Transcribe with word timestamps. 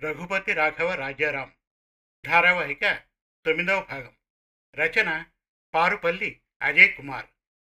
రఘుపతి 0.00 0.52
రాఘవ 0.52 0.94
రాజారాం. 0.94 1.54
ధారావాహిక 2.26 3.02
తొమ్మిదవ 3.46 3.86
భాగం. 3.90 4.16
రచన 4.74 5.26
పారుపల్లి 5.74 6.40
అజయ్ 6.62 6.96
కుమార్. 6.96 7.26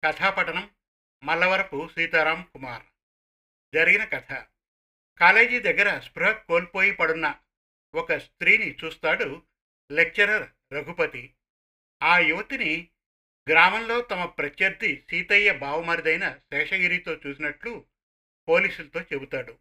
కథాపఠనం 0.04 0.70
మల్లవరపు 1.25 1.88
సీతారాం 1.88 2.50
కుమార్. 2.52 2.82
జరిగిన 3.75 4.04
కథ. 4.04 4.32
కాలేజీ 5.18 5.61
దగ్గర 5.61 6.00
స్పృహ 6.00 6.32
కోల్పోయి 6.32 6.93
పడున్న 6.93 7.41
ఒక 7.95 8.14
స్త్రీని 8.14 8.77
చూస్తాడు 8.84 9.46
లెక్చరర్ 9.93 10.75
రఘుపతి. 10.75 11.34
ఆ 12.02 12.18
యువతిని 12.18 12.91
గ్రామంలో 13.50 14.00
తమ 14.00 14.25
ప్రత్యర్థి 14.25 15.07
సీతయ్య 15.11 15.52
బావమరిదైన 15.52 16.34
శేషగిరితో 16.52 17.14
చూసినట్లు 17.14 17.87
పోలీసులతో 18.48 19.00
చెబుతాడు. 19.00 19.52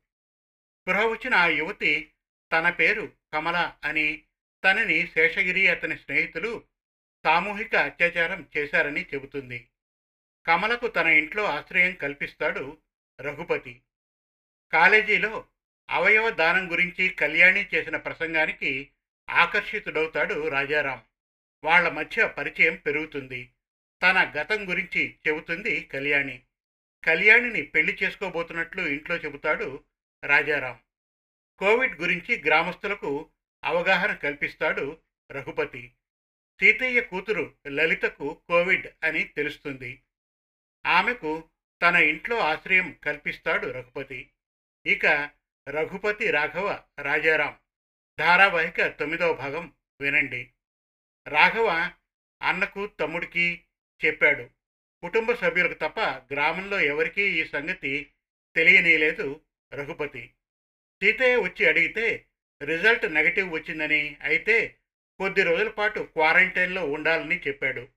స్పృహ 0.82 1.06
వచ్చిన 1.06 1.36
ఆ 1.36 1.46
యువతి 1.46 2.14
తన 2.52 2.70
పేరు 2.70 3.14
కమల 3.34 3.74
అని 3.84 4.24
తనని 4.64 5.08
శేషగిరి 5.08 5.68
అతని 5.68 5.98
స్నేహితులు 5.98 6.64
సామూహిక 7.24 7.76
అత్యాచారం 7.76 8.48
చేశారని 8.58 9.06
చెబుతుంది. 9.14 9.68
కమలకు 10.48 10.88
తన 10.88 11.08
ఇంట్లో 11.08 11.44
ఆశ్రయం 11.44 11.94
కల్పిస్తాడు 11.94 12.78
రఘుపతి. 13.22 13.82
కాలేజీలో 14.74 15.48
అవయవ 15.90 16.30
దానం 16.30 16.72
గురించి 16.72 17.10
కళ్యాణి 17.10 17.68
చేసిన 17.76 17.98
ప్రసంగానికి 17.98 18.90
ఆకర్షితుడవుతాడు 19.30 20.48
రాజారాం. 20.48 21.04
వాళ్ళ 21.64 21.90
మధ్య 21.90 22.28
పరిచయం 22.28 22.76
పెరుగుతుంది. 22.76 23.50
తన 24.04 24.34
గతం 24.38 24.70
గురించి 24.70 25.16
చెబుతుంది 25.28 25.82
కళ్యాణి. 25.82 26.44
కళ్యాణిని 27.04 27.62
పెళ్ళి 27.62 27.98
చేసుకోబోతున్నట్లు 28.04 28.88
ఇంట్లో 28.88 29.16
చెబుతాడు 29.16 29.84
రాజారాం. 30.24 30.80
కోవిడ్ 31.60 32.02
గురించి 32.02 32.44
గ్రామస్తులకు 32.44 33.30
అవగాహన 33.64 34.14
కల్పిస్తాడు 34.14 34.98
రఘుపతి. 35.32 35.94
సీతయ్య 36.60 37.02
కూతురు 37.02 37.58
లలితకు 37.68 38.42
కోవిడ్ 38.50 38.88
అని 39.04 39.24
తెలుస్తుంది. 39.24 40.02
ఆమెకు 40.86 41.50
తన 41.82 41.96
ఇంట్లో 41.96 42.40
ఆశ్రయం 42.40 43.00
కల్పిస్తాడు 43.04 43.68
రఘుపతి. 43.68 44.30
ఇక 44.86 45.30
రఘుపతి 45.70 46.32
రాఘవ 46.32 46.84
రాజారాం. 47.00 47.60
ధారావాహిక 48.20 48.88
తొమ్మిదవ 48.88 49.34
భాగం 49.34 49.74
వినండి. 50.02 50.52
రాఘవ 51.28 51.92
అన్నకు 52.42 52.88
తమ్ముడికి 52.88 53.66
చెప్పాడు. 54.06 54.44
కుటుంబ 55.02 55.34
సభ్యులకు 55.34 55.74
తప్ప 55.74 56.00
గ్రామంలో 56.34 56.80
ఎవరికీ 56.80 57.42
ఈ 57.42 57.48
సంగతి 57.48 58.12
తెలియనీయలేదు 58.56 59.42
రఘుపతి. 59.74 60.34
సీతయ్య 61.04 61.36
వచ్చి 61.36 61.66
అడిగితే 61.66 62.26
రిజల్ట్ 62.62 63.14
నెగటివ్ 63.14 63.54
వచ్చిందని 63.54 64.18
అయితే 64.24 64.78
కొద్ది 65.20 65.44
రోజుల 65.44 65.70
పాటు 65.70 66.00
క్వారంటైన్లో 66.00 66.86
ఉండాలని 66.86 67.42
చెప్పాడు. 67.48 67.88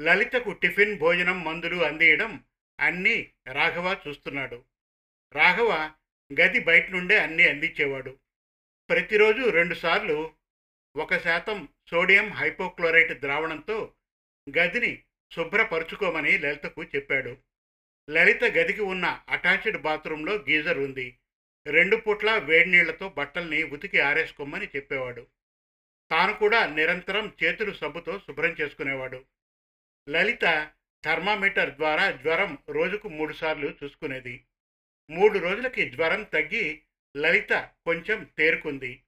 లలితకు 0.00 0.52
టిఫిన్ 0.52 0.98
భోజనం 0.98 1.44
మందులు 1.44 1.84
అందియడం 1.84 2.44
అన్నీ 2.80 3.32
రాఘవ 3.52 3.96
చూస్తున్నాడు. 4.08 4.64
రాఘవ 5.34 5.92
గది 6.40 6.60
బయట 6.60 6.90
నుండే 6.90 7.18
అన్నీ 7.18 7.48
అందించేవాడు. 7.48 8.18
ప్రతిరోజు 8.88 9.48
రెండుసార్లు 9.48 10.32
ఒక 10.96 11.18
శాతం 11.18 11.68
సోడియం 11.90 12.30
హైపోక్లోరైట్ 12.30 13.20
ద్రావణంతో 13.20 13.94
గదిని 14.58 15.02
శుభ్రపరుచుకోమని 15.32 16.38
లలితకు 16.38 16.84
చెప్పాడు. 16.84 17.36
లలిత 18.10 18.44
గదికి 18.44 18.82
ఉన్న 18.82 19.22
అటాచ్డ్ 19.28 19.78
బాత్రూంలో 19.78 20.34
గీజర్ 20.34 20.78
ఉంది. 20.78 21.18
రెండు 21.66 21.96
పూట్ల 21.96 22.38
వేడి 22.38 22.70
నీళ్ళతో 22.70 23.08
బట్టల్ని 23.08 23.62
ఉతికి 23.62 24.00
ఆరేసుకోమని 24.00 24.66
చెప్పేవాడు. 24.76 25.26
తాను 26.10 26.34
కూడా 26.34 26.66
నిరంతరం 26.66 27.32
చేతులు 27.44 27.72
సబ్బుతో 27.72 28.18
శుభ్రం 28.18 28.50
చేసుకునేవాడు. 28.60 29.24
లలిత 30.08 30.72
థర్మామీటర్ 31.04 31.74
ద్వారా 31.74 32.10
జ్వరం 32.10 32.58
రోజుకు 32.68 33.08
మూడుసార్లు 33.08 33.74
చూసుకునేది. 33.82 34.44
మూడు 35.10 35.38
రోజులకి 35.38 35.90
జ్వరం 35.90 36.22
తగ్గి 36.22 36.82
లలిత 37.16 37.52
కొంచెం 37.86 38.30
తేరుకుంది. 38.38 39.02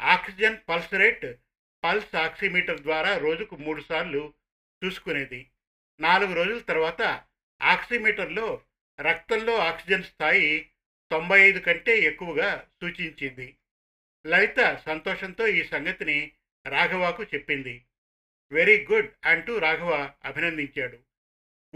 Oxygen 0.00 0.56
pulse 0.68 0.94
rate 0.94 1.36
pulse 1.84 2.14
oximeter 2.14 2.80
ద్వారా 2.80 3.16
రోజుకు 3.18 3.56
మూడుసార్లు 3.56 4.34
చూసుకునేది. 4.84 5.50
నాలుగు 6.00 6.34
రోజుల 6.34 6.58
తర్వాత 6.58 7.24
ఆక్సిమీటర్లో 7.62 8.62
రక్తంలో 9.00 9.56
ఆక్సిజన్ 9.56 10.04
స్థాయి 10.04 10.70
తొంభై 11.14 11.40
ఐదు 11.40 11.58
కంటే 11.58 11.98
ఎక్కువగా 11.98 12.68
సూచించింది. 12.82 13.56
లలిత 14.26 14.82
సంతోషంతో 14.86 15.46
ఈ 15.46 15.64
సంగతిని 15.64 16.32
రాఘవకు 16.68 17.24
చెప్పింది. 17.24 17.84
వెరీ 18.52 18.86
గుడ్ 18.92 19.10
అంటూ 19.24 19.58
రాఘవ 19.58 20.12
అభినందించాడు. 20.24 20.98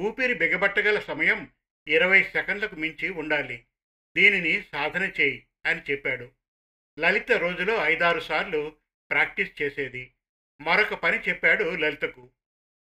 ఊపిరి 0.01 0.35
బిగబట్టగల 0.35 0.99
సమయం 0.99 1.51
ఇరవై 1.89 2.23
సెకండ్లకు 2.23 2.77
మించి 2.77 3.11
ఉండాలి. 3.11 3.67
దీనిని 4.17 4.63
సాధన 4.73 5.13
చేయి 5.21 5.47
అని 5.67 5.81
చెప్పాడు. 5.91 6.33
లలిత 6.99 7.33
రోజులో 7.33 7.75
ఐదారు 7.85 8.21
సార్లు 8.21 8.77
ప్రాక్టీస్ 9.11 9.63
చేసేది. 9.63 10.15
మరొక 10.61 10.95
పని 10.95 11.19
చెప్పాడు 11.19 11.65
లలితకు. 11.65 12.31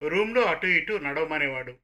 రూమ్లో 0.01 0.41
అటు 0.41 0.67
ఇటు 0.67 0.93
నడవమనేవాడు. 0.93 1.77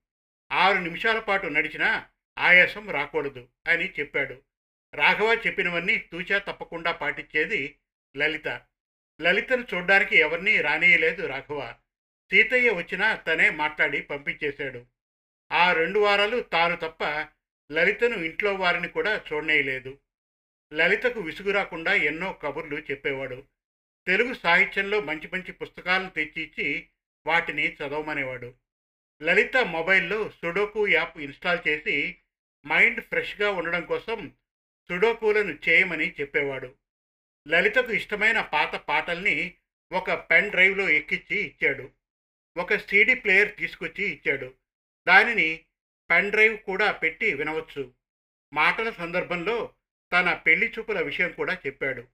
ఆరు 0.52 0.78
నిమిషాల 0.78 1.20
పాటు 1.20 1.48
నడిచినా 1.48 2.10
ఆయాసం 2.38 2.90
రాకూడదు 2.90 3.48
అని 3.68 3.90
చెప్పాడు. 4.00 4.42
రాఘవ 4.96 5.42
చెప్పినవన్నీ 5.48 5.98
తూచా 5.98 6.38
తప్పకుండా 6.38 6.92
పాటించేది 6.92 7.80
లలిత. 8.18 8.62
లలితను 9.22 9.68
చూడ్డానికి 9.74 10.18
ఎవరినీ 10.18 10.62
రానియలేదు 10.62 11.28
రాఘవ. 11.28 11.76
సీతయ్య 12.32 12.70
వచ్చినా 12.70 13.16
తనే 13.16 13.50
మాట్లాడి 13.50 14.02
పంపించేశాడు. 14.02 14.86
ఆ 15.52 15.74
రెండు 15.74 16.00
వారాలు 16.00 16.40
తాను 16.40 16.76
తప్ప 16.76 17.28
లలితను 17.72 18.18
ఇంట్లో 18.18 18.54
వారిని 18.54 18.88
కూడా 18.88 19.22
చూడనేయలేదు. 19.34 20.00
లలితకు 20.74 21.20
విసుగు 21.20 21.52
రాకుండా 21.52 21.94
ఎన్నో 21.94 22.34
కబుర్లు 22.34 22.78
చెప్పేవాడు. 22.78 23.44
తెలుగు 24.08 24.34
సాహిత్యంలో 24.34 25.02
మంచి 25.02 25.30
మంచి 25.34 25.52
పుస్తకాలను 25.52 26.10
తెచ్చిచ్చి 26.10 26.88
వాటిని 27.26 27.74
చదవమనేవాడు. 27.74 28.54
లలిత 29.24 29.58
మొబైల్లో 29.58 30.30
సుడోకు 30.30 30.88
యాప్ 30.88 31.18
ఇన్స్టాల్ 31.18 31.60
చేసి 31.68 32.18
మైండ్ 32.68 33.02
ఫ్రెష్గా 33.02 33.52
ఉండడం 33.52 33.86
కోసం 33.86 34.32
సుడోకులను 34.90 35.60
చేయమని 35.70 36.16
చెప్పేవాడు. 36.22 36.76
లలితకు 37.48 37.94
ఇష్టమైన 37.94 38.42
పాత 38.42 38.76
పాటల్ని 38.76 39.56
ఒక 39.94 40.14
పెన్ 40.14 40.52
డ్రైవ్లో 40.52 40.90
ఎక్కించి 40.90 41.38
ఇచ్చాడు. 41.38 41.92
ఒక 42.58 42.76
సీడీ 42.76 43.14
ప్లేయర్ 43.14 43.56
తీసుకొచ్చి 43.56 44.06
ఇచ్చాడు. 44.06 44.54
దానిని 45.08 45.66
పెన్ 46.12 46.32
డ్రైవ్ 46.32 46.58
కూడా 46.58 46.92
పెట్టి 46.92 47.34
వినవచ్చు. 47.34 47.94
మాటల 48.54 48.90
సందర్భంలో 48.90 49.74
తన 50.14 50.34
పెళ్ళి 50.34 50.74
చూపుల 50.80 51.02
విషయం 51.02 51.32
కూడా 51.32 51.58
చెప్పాడు. 51.66 52.08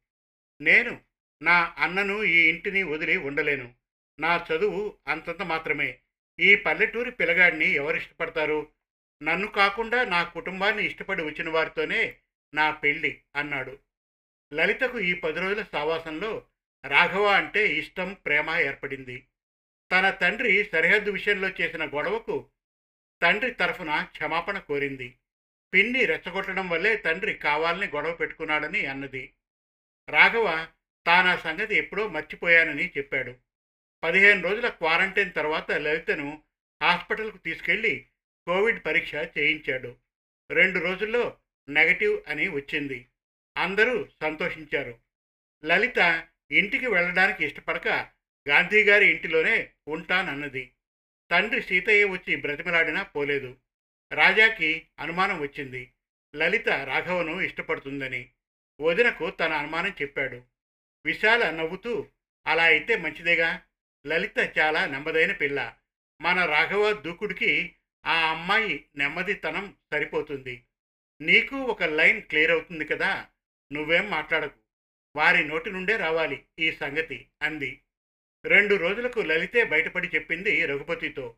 నేను 0.62 1.02
నా 1.42 1.76
అన్నను 1.78 2.24
ఈ 2.24 2.50
ఇంటిని 2.50 2.84
వదిలి 2.84 3.18
ఉండలేను. 3.18 3.76
నా 4.20 4.46
చదువు 4.54 4.98
అంతంత 5.08 5.42
మాత్రమే. 5.42 6.00
ఈ 6.40 6.56
పల్లెటూరి 6.56 7.12
పిల్లగాడిని 7.12 7.70
ఎవరు 7.70 7.98
ఇష్టపడతారు? 7.98 8.72
నన్ను 9.24 9.48
కాకుండా 9.48 10.04
నా 10.04 10.24
కుటుంబాన్ని 10.24 10.86
ఇష్టపడి 10.86 11.24
వచ్చిన 11.24 11.50
వారితోనే 11.50 12.18
నా 12.54 12.72
పెళ్ళి 12.72 13.22
అన్నాడు. 13.36 13.80
లలితకు 14.54 15.00
ఈ 15.00 15.14
పది 15.14 15.40
రోజుల 15.40 15.66
సావాసంలో 15.72 16.46
రాఘవ 16.86 17.26
అంటే 17.26 17.68
ఇష్టం 17.68 18.14
ప్రేమ 18.14 18.50
ఏర్పడింది. 18.50 19.28
తన 19.92 20.10
తండ్రి 20.10 20.64
సరిహద్దు 20.64 21.12
విషయంలో 21.12 21.50
చేసిన 21.62 21.86
గొడవకు 21.86 22.50
తండ్రి 23.22 23.52
తరఫున 23.52 24.08
క్షమాపణ 24.12 24.60
కోరింది. 24.60 25.18
పిన్ని 25.74 26.06
రెచ్చగొట్టడం 26.06 26.70
వల్లే 26.70 26.96
తండ్రి 26.96 27.34
కావాలని 27.34 27.88
గొడవ 27.88 28.14
పెట్టుకున్నాడని 28.14 28.86
అన్నది. 28.86 29.34
రాఘవ 30.10 30.68
తానా 31.06 31.38
సంగతి 31.38 31.76
ఎప్పుడో 31.76 32.08
మర్చిపోయానని 32.08 32.92
చెప్పాడు. 32.98 33.36
పదిహేను 34.04 34.42
రోజుల 34.42 34.70
క్వారంటైన్ 34.70 35.34
తర్వాత 35.34 35.72
లలితను 35.72 36.44
హాస్పిటల్కు 36.84 37.38
తీసుకెళ్ళి 37.38 38.08
కోవిడ్ 38.48 38.86
పరీక్ష 38.86 39.16
చేయించాడు. 39.16 39.96
రెండు 40.52 40.80
రోజుల్లో 40.80 41.38
నెగటివ్ 41.70 42.22
అని 42.28 42.48
వచ్చింది. 42.48 43.08
అందరూ 43.58 44.08
సంతోషించారు. 44.22 45.00
లలిత 45.66 46.28
ఇంటికి 46.52 46.88
వెళ్ళడానికి 46.88 47.46
ఇష్టపడక 47.46 47.88
గాంధీ 48.50 48.84
గారి 48.84 49.06
ఇంటిలోనే 49.06 49.70
ఉంటానన్నది. 49.88 50.72
తండ్రి 51.32 51.62
సీతయ్య 51.62 52.06
వచ్చి 52.06 52.36
బ్రతిమలాడినా 52.36 53.04
పోలేదు. 53.04 53.58
రాజాకి 54.12 54.88
అనుమానం 55.00 55.40
వచ్చింది. 55.40 55.92
లలిత 56.36 56.70
రాఘవను 56.70 57.42
ఇష్టపడుతుందని. 57.42 58.30
వదినకు 58.82 59.30
తన 59.30 59.54
అనుమానం 59.54 59.94
చెప్పాడు. 60.02 60.44
విశాల 61.06 61.52
నవ్వుతూ 61.52 62.08
అలా 62.48 62.64
అయితే 62.64 62.98
మంచిదేగా? 62.98 63.62
లలిత 64.08 64.60
చాలా 64.60 64.86
నెమ్మదైన 64.86 65.32
పిల్ల. 65.32 65.76
మన 66.22 66.46
రాఘవ 66.46 66.94
దూకుడికి 66.94 67.76
ఆ 68.06 68.30
అమ్మాయి 68.30 68.86
నెమ్మదితనం 68.96 69.76
సరిపోతుంది. 69.92 70.64
నీకు 71.22 71.56
ఒక 71.56 71.84
లైన్ 71.84 72.22
క్లియర్ 72.22 72.52
అవుతుంది 72.52 72.86
కదా 72.86 73.28
నువ్వేం 73.74 74.10
మాట్లాడకు. 74.10 74.60
వారి 75.16 75.48
నోటి 75.48 75.72
నుండే 75.72 75.98
రావాలి 75.98 76.46
ఈ 76.60 76.72
సంగతి 76.72 77.28
అంది. 77.42 77.82
రెండు 78.46 78.76
రోజులకు 78.76 79.20
లలితే 79.20 79.64
బయటపడి 79.64 80.08
చెప్పింది 80.08 80.66
రఘుపతితో 80.66 81.36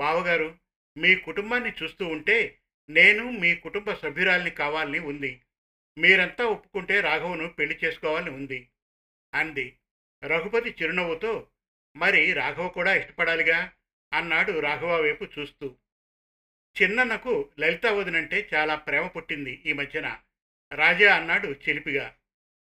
బావగారు 0.00 0.58
మీ 0.98 1.16
కుటుంబాన్ని 1.16 1.72
చూస్తూ 1.82 2.06
ఉంటే 2.06 2.58
నేను 2.90 3.30
మీ 3.30 3.56
కుటుంబ 3.56 3.94
సభ్యురాల్ని 3.94 4.50
కావాలని 4.50 4.98
ఉంది. 4.98 5.42
మీరంతా 5.98 6.46
ఒప్పుకుంటే 6.46 7.00
రాఘవను 7.00 7.48
పెళ్ళి 7.48 7.78
చేసుకోవాలని 7.84 8.30
ఉంది 8.30 8.68
అంది. 9.34 9.78
రఘుపతి 10.24 10.74
చిరునవ్వుతో 10.82 11.48
మరి 11.96 12.32
రాఘవ 12.32 12.68
కూడా 12.68 12.94
ఇష్టపడాలిగా? 12.94 13.72
అన్నాడు 14.12 14.60
రాఘవ 14.60 15.02
వైపు 15.02 15.24
చూస్తూ. 15.38 15.76
చిన్నన్నకు 16.82 17.50
లలిత 17.60 17.86
వదినంటే 17.86 18.48
చాలా 18.54 18.74
ప్రేమ 18.74 19.06
పుట్టింది 19.06 19.62
ఈ 19.66 19.72
మధ్యన. 19.72 20.20
రాజా 20.72 21.16
అన్నాడు 21.16 21.48
చిలిపిగా. 21.48 22.14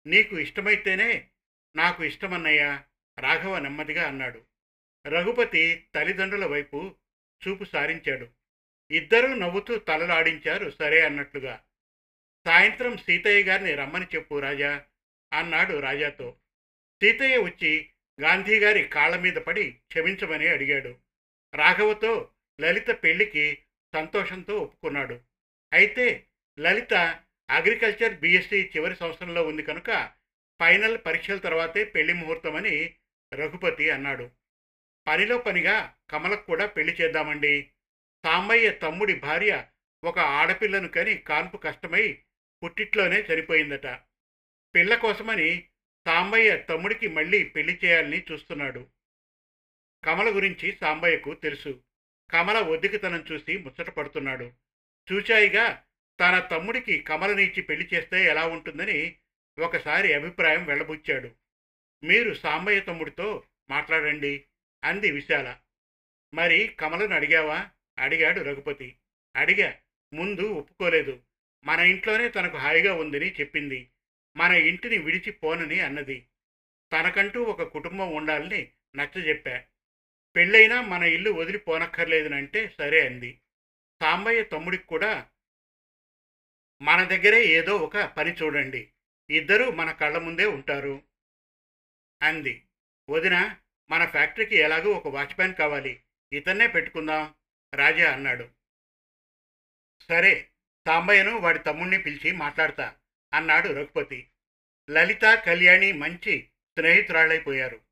నీకు 0.08 0.40
ఇష్టమైతేనే 0.40 1.28
నాకు 1.76 2.04
ఇష్టమన్నయ్యా 2.04 2.84
రాఘవ 3.20 3.60
నెమ్మదిగా 3.60 4.08
అన్నాడు. 4.08 4.46
రఘుపతి 5.08 5.88
తల్లిదండ్రుల 5.96 6.46
వైపు 6.46 6.96
చూపు 7.48 7.64
సారించాడు. 7.64 8.28
ఇద్దరూ 8.92 9.28
నవ్వుతూ 9.28 9.78
తలలాడించారు 9.78 10.70
సరే 10.70 11.06
అన్నట్లుగా. 11.06 11.64
సాయంత్రం 12.46 12.98
సీతయ్య 12.98 13.44
గారిని 13.44 13.76
రమ్మని 13.76 14.06
చెప్పు 14.16 14.40
రాజా 14.40 14.86
అన్నాడు 15.34 15.80
రాజాతో. 15.80 16.36
సీతయ్య 17.04 17.38
వచ్చి 17.38 17.90
గాంధీ 18.22 18.60
గారి 18.60 18.84
కాళ్ళ 18.84 19.16
మీద 19.16 19.34
పడి 19.34 19.72
క్షమించమని 19.72 20.48
అడిగాడు. 20.48 20.98
రాఘవతో 21.56 22.32
లలిత 22.62 23.04
పెళ్ళికి 23.04 23.58
సంతోషంతో 23.96 24.58
ఒప్పుకున్నాడు. 24.58 25.22
అయితే 25.74 26.28
లలిత 26.60 26.94
అగ్రికల్చర్ 27.50 28.20
బీఎస్సీ 28.20 28.72
చివరి 28.78 28.96
సంవత్సరంలో 28.96 29.48
ఉంది 29.48 29.64
కనుక 29.64 30.14
ఫైనల్ 30.60 30.98
పరీక్షల 31.06 31.38
తర్వాతే 31.38 31.84
పెళ్ళి 31.84 32.14
ముహూర్తమని 32.14 32.96
రఘుపతి 33.34 33.90
అన్నాడు. 33.90 34.32
పనిలో 35.08 35.38
పనిగా 35.38 35.96
కమలకు 36.10 36.46
కూడా 36.46 36.66
పెళ్ళి 36.66 36.94
చేద్దామండి. 36.94 37.72
సాంబయ్య 38.26 38.72
తమ్ముడి 38.72 39.16
భార్య 39.16 39.66
ఒక 40.04 40.20
ఆడపిల్లను 40.20 40.88
కని 40.88 41.18
కాన్పు 41.18 41.58
కష్టమై 41.58 42.20
పుట్టిట్లోనే 42.64 43.22
చనిపోయిందట. 43.22 43.88
పిల్ల 44.76 44.96
కోసమని 44.96 45.68
సాంబయ్య 46.08 46.58
తమ్ముడికి 46.58 47.08
మళ్ళీ 47.08 47.44
పెళ్ళి 47.44 47.80
చేయాలని 47.86 48.24
చూస్తున్నాడు. 48.32 48.88
కమల 50.06 50.36
గురించి 50.36 50.78
సాంబయ్యకు 50.82 51.34
తెలుసు. 51.34 51.84
కమల 52.32 52.58
ఒద్దికితనం 52.58 53.26
చూసి 53.32 53.58
ముచ్చట 53.58 53.90
పడుతున్నాడు. 53.90 54.52
చూచాయిగా 55.14 55.84
తన 56.20 56.40
తమ్ముడికి 56.40 57.00
కమలనిచ్చి 57.00 57.62
పెళ్ళి 57.62 57.90
చేస్తే 57.94 58.26
ఎలా 58.26 58.48
ఉంటుందని 58.48 59.16
ఒకసారి 59.60 60.14
అభిప్రాయం 60.14 60.66
వెళ్ళబుచ్చాడు. 60.66 61.32
మీరు 62.04 62.34
సాంబయ్య 62.34 62.80
తమ్ముడితో 62.80 63.44
మాట్లాడండి 63.70 64.44
అంది 64.84 65.12
విశాల. 65.12 65.58
మరి 66.34 66.68
కమలను 66.80 67.16
అడిగావా? 67.16 67.70
అడిగాడు 68.00 68.42
రఘుపతి. 68.42 68.96
అడిగా. 69.36 69.76
ముందు 70.14 70.42
ఒప్పుకోలేదు. 70.42 71.20
మన 71.64 71.80
ఇంట్లోనే 71.80 72.30
తనకు 72.30 72.58
హాయిగా 72.58 72.94
ఉందని 72.94 73.32
చెప్పింది. 73.32 73.90
మన 74.38 74.52
ఇంటిని 74.52 74.98
విడిచి 74.98 75.32
పోనని 75.32 75.80
అన్నది. 75.80 76.28
తనకంటూ 76.94 77.44
ఒక 77.44 77.64
కుటుంబం 77.64 78.16
ఉండాలని 78.16 78.72
నచ్చజెప్పా. 78.96 79.64
పెళ్ళైనా 80.38 80.82
మన 80.82 81.04
ఇల్లు 81.04 81.32
వదిలిపోనక్కర్లేదనంటే 81.32 82.76
సరే 82.78 83.06
అంది. 83.06 83.42
సాంబయ్య 84.02 84.44
తమ్ముడికి 84.44 84.84
కూడా 84.84 85.30
మన 86.82 87.04
దగ్గరే 87.04 87.46
ఏదో 87.46 87.76
ఒక 87.76 87.98
పని 87.98 88.34
చూడండి. 88.34 88.92
ఇద్దరూ 89.30 89.72
మన 89.72 89.92
కళ్ళ 89.92 90.18
ముందే 90.18 90.46
ఉంటారు 90.46 91.04
అంది. 92.22 92.66
వదిన 93.10 93.58
మన 93.90 94.06
ఫ్యాక్టరీకి 94.06 94.56
ఎలాగో 94.56 94.92
ఒక 94.92 95.08
వాచ్మ్యాన్ 95.08 95.56
కావాలి. 95.56 96.04
ఇతన్నే 96.34 96.68
పెట్టుకుందాం 96.68 97.36
రాజా 97.76 98.14
అన్నాడు. 98.14 98.50
సరే 100.10 100.52
సాంబయ్యను 100.88 101.40
వాడి 101.40 101.60
తమ్ముణ్ణి 101.60 102.02
పిలిచి 102.02 102.32
మాట్లాడతా 102.32 102.96
అన్నాడు 103.34 103.70
రఘుపతి. 103.70 104.30
లలిత 104.90 105.22
కళ్యాణి 105.22 105.92
మంచి 105.92 106.50
స్నేహితురాళ్ళైపోయారు. 106.80 107.87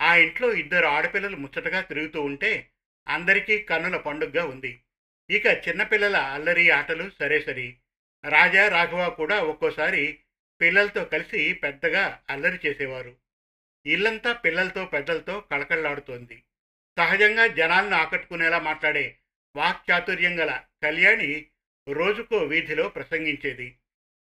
ఆ 0.00 0.16
ఇంట్లో 0.16 0.52
ఇద్దరు 0.52 0.86
ఆడపిల్లలు 0.86 1.36
ముచ్చటగా 1.36 1.80
తిరుగుతూ 1.80 2.22
ఉంటే 2.22 2.70
అందరికీ 3.08 3.58
కన్నుల 3.58 3.96
పండుగగా 3.96 4.44
ఉంది. 4.44 4.80
ఇక 5.30 5.46
చిన్నపిల్లల 5.46 6.16
అల్లరి 6.16 6.70
ఆటలు 6.70 7.10
సరే 7.18 7.40
సరి. 7.40 7.76
రాజా 8.28 8.68
రాఘవ 8.68 9.10
కూడా 9.10 9.40
ఒక్కోసారి 9.40 10.18
పిల్లలతో 10.60 11.04
కలిసి 11.04 11.52
పెద్దగా 11.52 12.22
అల్లరి 12.30 12.58
చేసేవారు. 12.66 13.16
ఇల్లంతా 13.86 14.32
పిల్లలతో 14.32 14.84
పెద్దలతో 14.84 15.40
కళకళలాడుతోంది. 15.40 16.42
సహజంగా 16.98 17.46
జనాలను 17.46 17.96
ఆకట్టుకునేలా 17.96 18.58
మాట్లాడే 18.58 19.18
వాక్చాతుర్యం 19.56 20.40
గల 20.40 20.62
కళ్యాణి 20.82 21.46
రోజుకో 21.88 22.36
వీధిలో 22.36 22.88
ప్రసంగించేది. 22.88 23.76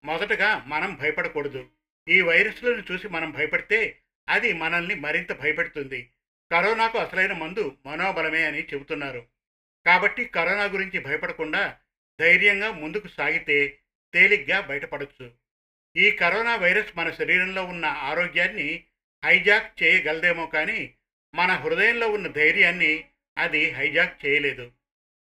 మొదటగా 0.03 0.63
మనం 0.67 0.95
భయపడకూడదు. 0.95 1.69
ఈ 2.09 2.21
వైరస్లను 2.21 2.83
చూసి 2.91 3.07
మనం 3.07 3.31
భయపడితే 3.31 4.01
అది 4.29 4.53
మనల్ని 4.53 4.95
మరింత 4.95 5.31
భయపెడుతుంది. 5.31 6.09
కరోనాకు 6.51 6.97
అసలైన 6.97 7.33
మందు 7.33 7.77
మనోబలమే 7.85 8.45
అని 8.45 8.63
చెబుతున్నారు. 8.63 9.27
కాబట్టి 9.85 10.25
కరోనా 10.25 10.63
గురించి 10.63 10.99
భయపడకుండా 10.99 11.77
ధైర్యంగా 12.19 12.71
ముందుకు 12.71 13.07
సాగితే 13.07 13.79
తేలిగ్గా 14.13 14.59
బయటపడవచ్చు 14.59 15.31
ఈ 15.97 16.11
కరోనా 16.11 16.55
వైరస్ 16.55 16.97
మన 16.97 17.11
శరీరంలో 17.11 17.65
ఉన్న 17.65 17.85
ఆరోగ్యాన్ని 17.85 18.83
హైజాక్ 19.25 19.83
చేయగలదేమో 19.83 20.45
కానీ 20.47 20.93
మన 21.35 21.51
హృదయంలో 21.51 22.09
ఉన్న 22.09 22.27
ధైర్యాన్ని 22.27 23.05
అది 23.37 23.71
హైజాక్ 23.71 24.25
చేయలేదు. 24.25 24.71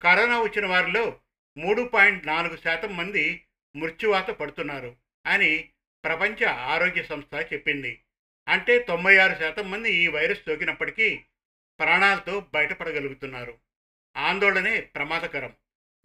కరోనా 0.03 0.41
వచ్చిన 0.41 0.67
వారిలో 0.67 1.21
మూడు 1.59 1.83
పాయింట్ 1.83 2.27
నాలుగు 2.27 2.57
శాతం 2.57 2.97
మంది 2.97 3.45
మృత్యువాత 3.77 4.31
పడుతున్నారు 4.31 4.97
అని 5.27 5.69
ప్రపంచ 6.05 6.45
ఆరోగ్య 6.45 7.03
సంస్థ 7.03 7.53
చెప్పింది. 7.53 8.01
అంటే 8.49 8.79
తొంభై 8.79 9.17
ఆరు 9.17 9.39
శాతం 9.39 9.71
మంది 9.71 9.95
ఈ 9.95 10.09
వైరస్ 10.09 10.39
సోకినప్పటికీ 10.39 11.25
ప్రాణాలతో 11.81 12.47
బయటపడగలుగుతున్నారు. 12.55 13.59
ఆందోళనే 14.17 14.81
ప్రమాదకరం. 14.81 15.55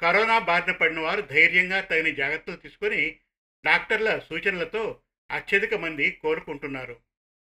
కరోనా 0.01 0.39
బారిన 0.39 0.73
పడిన 0.73 0.99
వారు 0.99 1.21
ధైర్యంగా 1.21 1.81
తగిన 1.81 2.15
జాగ్రత్తలు 2.15 2.55
తీసుకొని 2.55 3.19
డాక్టర్ల 3.65 4.19
సూచనలతో 4.19 5.01
అత్యధిక 5.31 5.73
మంది 5.73 6.11
కోలుకుంటున్నారు. 6.11 6.99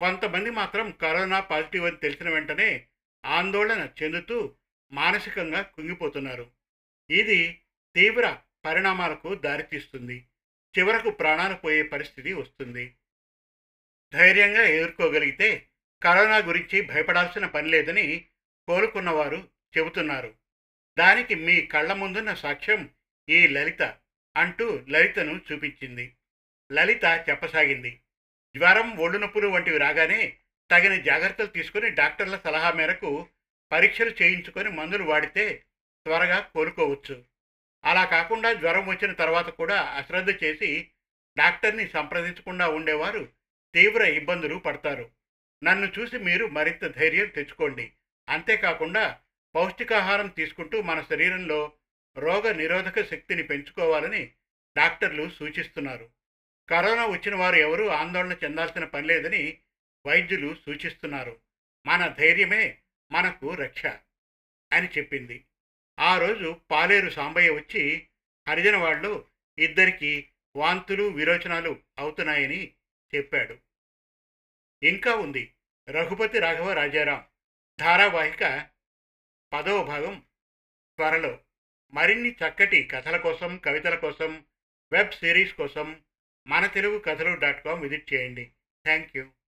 కొంతమంది 0.01 0.50
మాత్రం 0.50 0.91
కరోనా 0.91 1.39
పాజిటివ్ 1.39 1.86
అని 1.86 1.98
తెలిసిన 1.98 2.29
వెంటనే 2.29 2.88
ఆందోళన 3.25 3.89
చెందుతూ 4.03 4.55
మానసికంగా 4.91 5.62
కుంగిపోతున్నారు. 5.62 6.51
ఇది 7.09 7.62
తీవ్ర 7.95 8.38
పరిణామాలకు 8.65 9.36
దారితీస్తుంది. 9.36 10.25
చివరకు 10.79 11.09
ప్రాణాలు 11.09 11.55
పోయే 11.55 11.83
పరిస్థితి 11.83 12.33
వస్తుంది. 12.33 12.95
ధైర్యంగా 14.13 14.63
ఎదుర్కోగలిగితే 14.63 15.67
కరోనా 16.03 16.38
గురించి 16.38 16.81
భయపడాల్సిన 16.81 17.45
పని 17.45 17.69
లేదని 17.69 18.25
కోలుకున్నవారు 18.67 19.47
చెబుతున్నారు. 19.77 20.35
దానికి 21.00 21.35
మీ 21.35 21.62
కళ్ళ 21.65 21.93
ముందున్న 21.93 22.33
సాక్ష్యం 22.33 22.89
ఈ 23.29 23.47
లలిత 23.47 23.97
అంటూ 24.38 24.85
లలితను 24.89 25.41
చూపించింది. 25.51 26.15
లలిత 26.71 27.25
చెప్పసాగింది. 27.29 28.01
జ్వరం 28.57 28.97
ఒళ్ళు 28.97 29.17
నొప్పులు 29.17 29.47
వంటివి 29.47 29.77
రాగానే 29.77 30.38
తగిన 30.71 31.01
జాగ్రత్తలు 31.01 31.45
తీసుకుని 31.45 31.89
డాక్టర్ల 31.89 32.38
సలహా 32.38 32.71
మేరకు 32.71 33.27
పరీక్షలు 33.71 34.09
చేయించుకొని 34.21 34.69
మందులు 34.69 35.03
వాడితే 35.03 35.65
త్వరగా 36.05 36.39
కోలుకోవచ్చు. 36.39 37.24
అలా 37.85 38.05
కాకుండా 38.05 38.53
జ్వరం 38.53 38.88
వచ్చిన 38.88 39.13
తర్వాత 39.13 39.50
కూడా 39.50 39.81
అశ్రద్ధ 39.81 40.43
చేసి 40.43 40.91
డాక్టర్ని 41.38 41.88
సంప్రదించకుండా 41.88 42.67
ఉండేవారు 42.67 43.29
తీవ్ర 43.75 44.03
ఇబ్బందులు 44.03 44.55
పడతారు. 44.55 45.12
నన్ను 45.63 45.91
చూసి 46.00 46.17
మీరు 46.17 46.46
మరింత 46.46 46.88
ధైర్యం 46.88 47.25
తెచ్చుకోండి. 47.25 47.91
అంతేకాకుండా 48.29 49.20
పౌష్టికాహారం 49.55 50.27
తీసుకుంటూ 50.27 50.82
మన 50.82 51.01
శరీరంలో 51.01 51.72
రోగ 52.17 52.51
నిరోధక 52.51 53.05
శక్తిని 53.12 53.44
పెంచుకోవాలని 53.44 54.32
డాక్టర్లు 54.77 55.29
సూచిస్తున్నారు. 55.29 56.10
కరోనా 56.70 57.05
వచ్చిన 57.05 57.36
వారు 57.36 57.55
ఎవరూ 57.55 57.88
ఆందోళన 57.88 58.38
చెందాల్సిన 58.44 58.86
పని 58.86 59.08
లేదని 59.08 59.58
వైద్యులు 60.05 60.55
సూచిస్తున్నారు. 60.65 61.39
మన 61.86 62.08
ధైర్యమే 62.08 62.77
మనకు 63.12 63.53
రక్ష 63.53 63.86
అని 64.74 64.88
చెప్పింది. 64.98 65.46
ఆ 66.00 66.17
రోజు 66.17 66.62
పాలేరు 66.72 67.10
సాంబయ్య 67.10 67.50
వచ్చి 67.50 68.08
హరిజన 68.50 68.75
వాళ్ళు 68.77 69.25
ఇద్దరికి 69.60 70.29
వాంతులు 70.55 71.03
విరోచనాలు 71.03 71.79
అవుతున్నాయని 71.98 72.74
చెప్పాడు. 73.15 73.57
ఇంకా 74.84 75.15
ఉంది. 75.15 75.55
రఘుపతి 75.89 76.39
రాఘవ 76.39 76.74
రాజారాం. 76.74 77.25
ధారావాహిక 77.79 78.69
పదవ 79.53 79.84
భాగం 79.84 80.25
త్వరలో. 80.98 81.39
మరిన్ని 81.93 82.31
చక్కటి 82.31 82.84
కథల 82.84 83.17
కోసం 83.17 83.57
కవితల 83.57 83.95
కోసం 83.95 84.45
వెబ్ 84.91 85.12
సిరీస్ 85.12 85.53
కోసం 85.53 86.03
మన 86.48 86.65
తెలుగు 86.65 87.00
కథలు 87.00 87.36
డాట్ 87.36 87.65
కామ్ 87.65 87.81
విజిట్ 87.81 88.13
చేయండి. 88.13 88.51
Thank 88.84 89.17
you 89.17 89.31